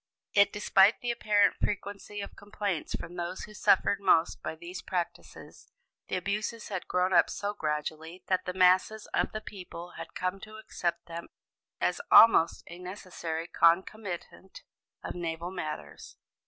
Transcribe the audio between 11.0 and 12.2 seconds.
them as